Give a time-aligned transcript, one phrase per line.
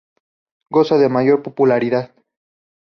[0.71, 2.11] Goza de mayor popularidad.